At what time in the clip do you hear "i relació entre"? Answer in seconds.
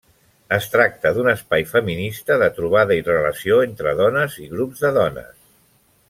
3.01-3.93